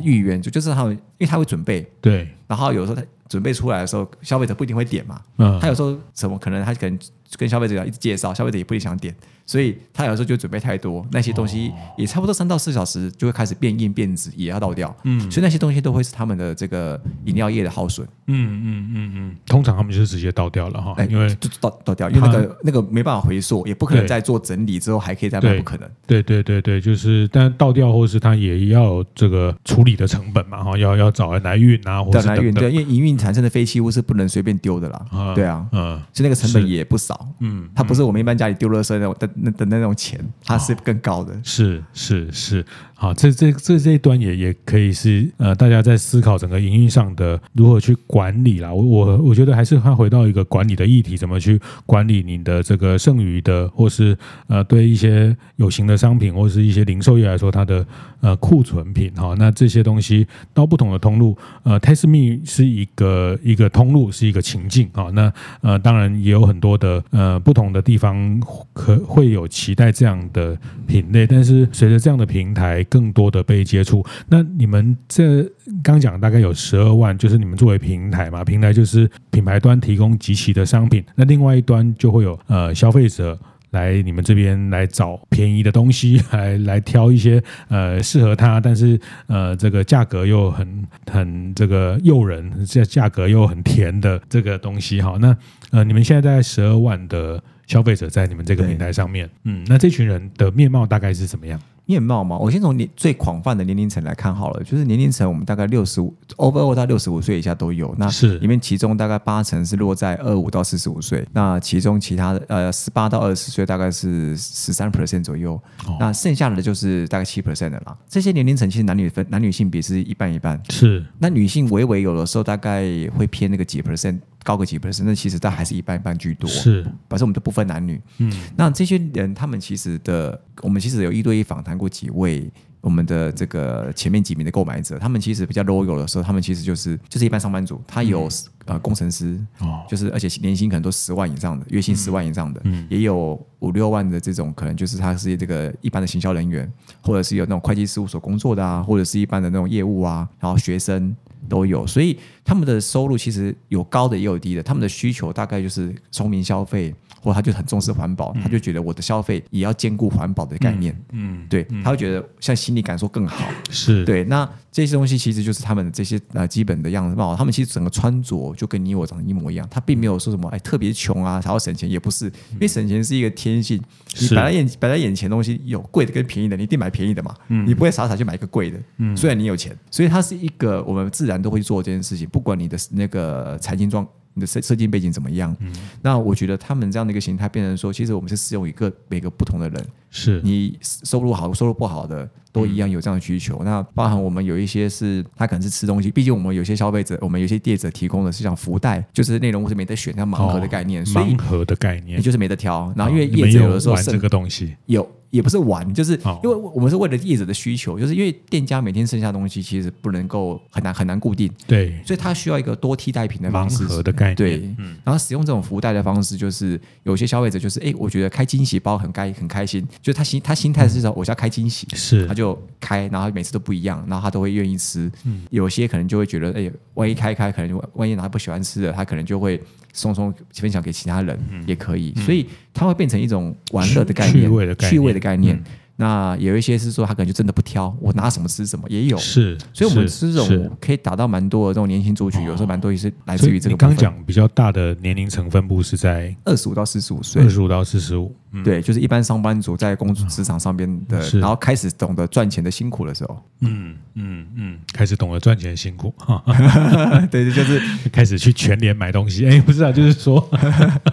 [0.01, 5.21] 芋圆，就就是他们，因为他会准备对，然后有时候他准备出来的时候，消费者不一定会点嘛。
[5.37, 6.97] 嗯，他有时候什么可能他可能
[7.37, 9.13] 跟消费者一直介绍，消费者也不一定想点。
[9.45, 14.95] 所以他有时候就准备太多，那些东西也差不多三到四小时就会开始变硬变质，也要倒掉。
[15.05, 18.07] 嗯，所以那些东西都会是他们的这个饮料业的耗损。
[18.27, 25.89] 嗯嗯嗯嗯，通常他们就是直接倒掉了哈，因为就倒倒掉，因为那个那个没办法回溯，也不可能再做整理之后还可以再卖，不可能。
[26.05, 35.33] 对对对对，就是但倒掉或是他也要这个处理的成本嘛哈，要要找人来运啊，或者来运对，因为营运产生的废弃物是不能随便丢的啦。
[35.33, 37.18] 对啊，嗯，所以那个成本也不少。
[37.39, 39.29] 嗯，它不是我们一般家里丢垃圾那种的。
[39.35, 42.65] 那的那种钱，它是更高的，哦、是是是，
[43.01, 48.73] 好，这这这这一端也也可以是呃，大家在思考整个营运上的如何去管理啦。
[48.73, 57.87] 我我我觉得还是它回到一个管理的议题，怎么去管理你的这个剩余的，或是呃，对一些有形的商品，或是一些零售业来说，它的
[58.19, 65.11] 呃库存品哈、哦，那这些东西到不同的通路，呃，test me 是一个一个通路，是一个情境啊、哦。
[65.13, 68.41] 那呃，当然也有很多的呃不同的地方
[68.73, 69.29] 可会。
[69.29, 70.57] 有期待这样的
[70.87, 75.43] 品类，但是随着这样的平台更多的被接触，那你们这
[75.83, 83.39] 刚讲大概有十二万，就是你们作为平台嘛，平台就是品牌端提供集齐的商品，那另外一端就会有呃消费者
[83.71, 95.17] 来你们这边来找便宜的东西， 来来挑一些呃适合他，但是呃这个价格又很很这个诱人，这价格又很甜的这个东西哈。
[95.21, 95.37] 那
[95.71, 97.41] 呃你们现在在十二万的。
[97.69, 101.61] 消费者在你们这个平台上面，嗯，那这群人的面貌大概是怎么样？
[101.89, 107.95] 面貌嘛，我先从年最广泛的年龄层来看好了，就是年龄层我们大概六十五，over 到六十五岁以下都有。
[107.97, 117.97] 那是里面其中大概八成是落在二五到四十五岁，那其中其他的呃十八到二十岁大概是十三 percent 左右，哦、那剩下的就是大概七 percent 的啦。
[118.07, 121.03] 这些年龄层其实男女分男女性别是一半一半，是。
[121.17, 122.83] 那女性微微有的时候大概
[123.17, 126.47] 会偏那个几 percent 高个几 percent，那其实但还是一半一半居多。
[126.47, 127.99] 是，反正我们都不分男女。
[128.19, 138.31] 嗯，那这些人他们其实的，我们其实有一对一访谈过几位我们的这个前面几名的购买者，他们其实比较 loyal 的时候，他们其实就是就是一般上班族，他有、嗯、
[138.67, 151.15] 呃工程师哦，就是而且年薪可能都十万以上的，月薪十万以上的，嗯，也有五六万的这种，可能就是他是这个一般的行销人员，或者是有那种会计事务所工作的啊，或者是一般的那种业务啊，然后学生。
[151.49, 156.93] 都有，所以他们的收入其实有高的也有低的，他们的需求大概就是聪明消费。
[157.21, 164.05] 或他就很重视环保，他就觉得我的消费也要兼顾环保的概念，嗯，对，他会觉得像心理感受更好，是。
[164.05, 164.23] 对。
[164.23, 173.77] 那这些东西其实就是他们的这些呃基本的样子嘛，他们其实整个穿着就跟你我长得一模一样，他并没有说什么哎特别穷啊，想要省钱，也不是，因为省钱是一个天性，
[174.17, 184.07] 你摆在眼摆在眼前的东西有贵的跟便宜的，你一定买便宜的嘛，你不会傻傻去买一个贵的，嗯，虽然你有钱，所以它是一个我们自然都会做这件事情，不管你的那个财经状。
[184.35, 185.53] 你的设设计背景怎么样？
[185.59, 185.73] 嗯，
[186.03, 193.57] 那我觉得他们这样的一个形态，变成说，其实我们是适用一个每个不同的人，是你收入好，收入不好的都一样有这样的需求。
[193.61, 202.91] 嗯、那包含我们有一些是，他可能是吃东西，毕竟我们有些消费者，我们有些业者提供的是像福袋，就是内容物是没得选，像盲盒的概念，所以盲盒的概念，你就是没得挑。
[202.95, 205.09] 然后因为业者有的时候是这个东西有。
[205.31, 206.13] 也不是玩，就是
[206.43, 229.61] 因为我们是为了业者的需求，就是因为店家每天剩下的东西其实不能够很难很难固定，对，所以他需要一个多替代品的方式，盲盒的概念，对，嗯，然后使用这种福袋的方式，就是有些消费者就是，哎，我觉得开惊喜包很开很开心，就他心他心态是说我要开惊喜，是，他就开，然后每次都不一样，然后他都会愿意吃，嗯，有些可能就会觉得，哎，万一开开，可能万一哪不喜欢吃的，他可能就会
[229.93, 231.37] 送送分享给其他人，
[231.67, 235.63] 也可以，所以它会变成一种玩乐的概念，趣味的概念，趣味的概念。
[236.01, 243.73] 那有一些是说他可能就真的不挑，我拿什么吃什么也有，是，所以我们吃这种可以达到蛮多的这种年轻族群，有时候蛮多也是来自于这个。
[243.73, 248.33] 你刚讲比较大的年龄层分布是在二十五到四十五岁，二十五到四十五。
[248.51, 256.11] 嗯、对，就是一般上班族在工作职场上边的，嗯、然后开始懂得赚钱的辛苦的时候，嗯嗯嗯，开始懂得赚钱的辛苦，
[257.29, 257.79] 对，就是
[258.11, 259.45] 开始去全联买东西。
[259.45, 260.49] 哎，不是啊，就是说，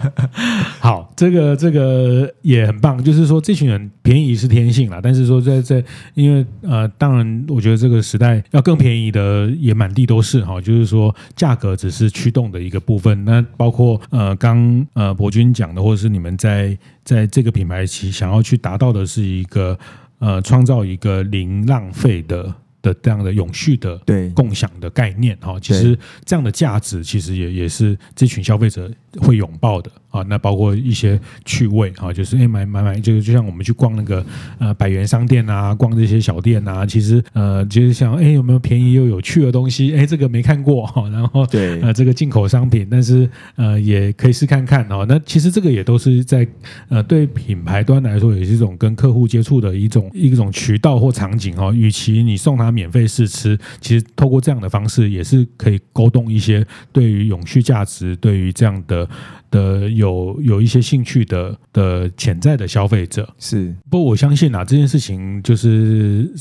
[0.81, 13.25] 好，这个这个也很棒，就是说这群人便宜是天性啦，但是说在在，因为呃，当然，我觉得这个时代要更便宜的也满地都是哈，就是说价格只是驱动的一个部分。
[13.25, 16.77] 那包括呃，刚呃博君讲的，或者是你们在。
[17.07, 19.79] 在这个品牌期，想要去达到的是一个
[20.19, 25.57] 呃，创造一个零浪费的的这样的永续的对共享的概念哈。
[25.57, 29.89] 其实这样的价值，其实也也是这群消费者会拥抱的。
[30.17, 34.25] 啊，那包括一些趣味啊，就是哎买买买，就是就像我们去逛那个
[34.59, 39.95] 呃百元商店啊，逛这些小店啊，其实呃就是像哎有没有便宜又有趣的东西？
[39.95, 45.05] 哎，这个没看过哈，然后对呃这个进口商品，但是呃也可以试看看哦。
[45.07, 46.47] 那其实这个也都是在
[46.89, 51.73] 呃对品牌端来说，也是一种跟客户接触的一种一种渠道或场景哦。
[51.73, 59.07] 与其你送他免费试吃，其实透过这样的方式，也是可以勾动一些对于永续价值，对于这样的。
[59.51, 66.31] 的有有一些兴趣的的潜在的消费者是，不过我相信啊，这件事情就是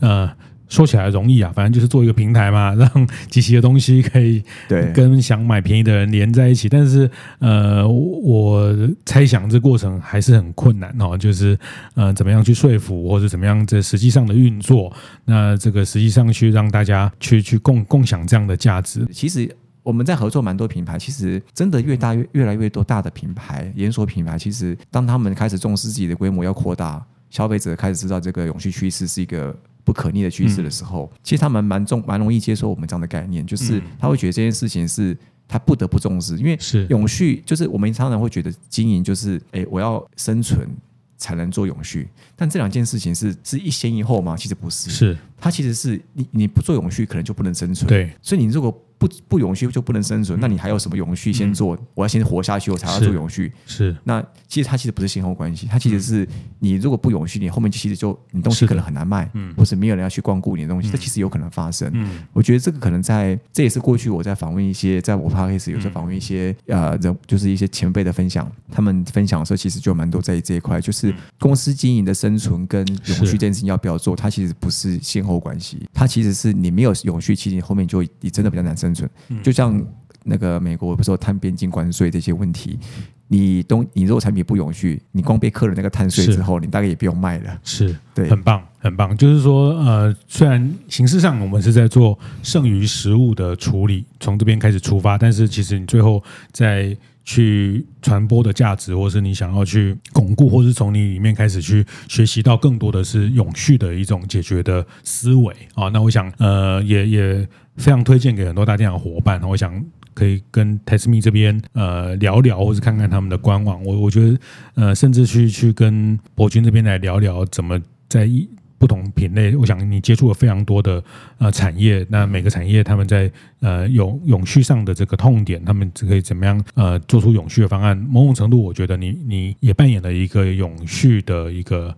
[0.00, 0.30] 呃
[0.68, 2.88] 说起来容易啊，反正就是做一个平台嘛，让
[3.28, 6.66] 集齐的东西可以对跟想买便宜的人连在一起。
[6.66, 7.10] 但是
[7.40, 11.58] 呃，我猜想这过程还是很困难哦，就是
[11.94, 14.90] 呃怎么样去说服，或者怎么样这实际上的运作，
[15.26, 19.54] 那这个实际上去让大家去去共共享这样的价值，其实。
[19.82, 35.16] 我们在合作蛮多品牌，其实真的越大越越来越多大的品牌连锁品牌，其实当他们开始重视自己的规模要扩大，消费者开始知道这个永续趋势是一个不可逆的趋势的时候，嗯、其实他们蛮重蛮容易接受我们这样的概念，就是他会觉得这件事情是
[35.48, 36.86] 他不得不重视，因为是。
[36.86, 40.68] 永续，就是我们常常会觉得经营就是哎我要生存
[41.16, 44.36] 才能做永续，但这两件事情是是一先一后吗？
[44.36, 45.18] 其实不是，是。
[45.40, 48.80] 它其实是你你不做永续可能就不能生存，对，所以你如果。
[49.02, 51.76] 不不永续就不能生存，那你还有什么永续先做？
[51.92, 53.52] 我要先活下去，我才要做永续。
[53.66, 56.28] 是，那其实它其实不是先后关系，它其实是
[56.60, 61.90] 你如果不永续，你后面其实就你东西可能很难卖，嗯，或是没有人要去光顾你的东西，这其实有可能发生。
[61.92, 79.10] 嗯，我觉得这个可能在这也是过去我在访问一些，在我 podcast 有时候访问一些呃人，就是一些前辈的分享，他们分享的时候其实就蛮多在这一块，就是公司经营的生存跟永续这件事情要不要做，它其实不是先后关系，它其实是你没有永续，其实你后面就你真的比较难生存，
[79.42, 79.84] 就像。
[80.24, 82.78] 那个美国不是说碳边境关税这些问题，
[83.26, 87.58] 你东你如果产品不永续，你光被扣了那个碳税之后，你大概也不用卖了。
[87.64, 89.16] 是对，很棒，很棒。
[89.16, 96.22] 就是说，呃，虽然形式上我们是在做剩余食物的处理，从这边开始出发，但是其实你最后
[96.52, 105.88] 在去传播的价值，或是你想要去巩固，或是从你里面开始去学习到更多的是永续的一种解决的思维啊。
[105.88, 107.48] 那我想，呃，也也。
[107.78, 113.82] 非常推荐给很多大店的伙伴，我想可以跟 Tasmi 这边呃聊聊，或是看看他们的官网。
[113.82, 114.38] 我我觉得
[114.74, 118.46] 呃，甚至去去跟博君这边来聊聊，怎么在一
[118.82, 121.00] 不同品类，我想你接触了非常多的
[121.38, 123.30] 呃产业，那每个产业他们在
[123.60, 127.96] 呃永永续上的这个痛点，他们可以怎么样呃做出永续的方案？
[127.96, 131.94] 某种程度，我觉得你你也扮演了一个永续的一个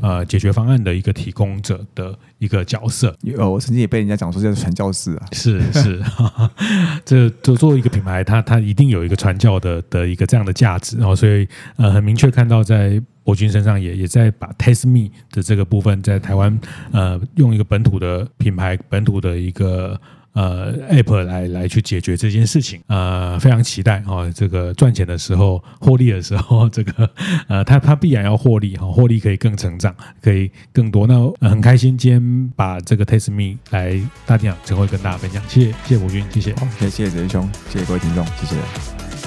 [0.00, 3.16] 呃解决方案的一个提供者的一个角色。
[3.20, 6.02] 有，我曾经也被人家讲说这是传教士啊，是是，
[7.06, 13.00] 这就作为一个品牌，它它一定有一个传教的的一个这样的价值，然后所以呃很明确看到在。
[13.24, 16.56] 博君身上也也在把 Taste Me 的这个部分在台湾
[16.92, 19.98] 呃用一个本土的品牌本土的一个
[20.34, 27.10] 呃 App 来来去解决这件事情呃非常期待哦这个赚钱的时候获利的时候 这个
[27.48, 31.06] 呃他他必然要获利哈获利可以更成长可以更多。
[31.06, 36.54] 那很开心今天把这个 Taste Me 来大店长晨会跟大家分享谢谢谢谢博君谢谢。
[36.56, 38.56] 好谢谢哲兄谢谢各位听众谢谢。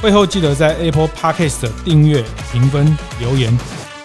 [0.01, 2.85] 会后记得在 Apple Podcast 订阅评分
[3.19, 3.86] 留言。